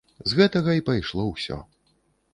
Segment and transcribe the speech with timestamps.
[0.29, 1.61] З гэтага і пайшло ўсё.